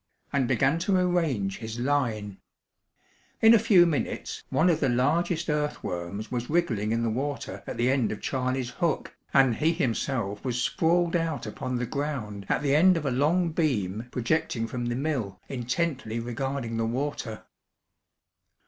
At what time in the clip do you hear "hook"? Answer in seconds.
8.71-9.15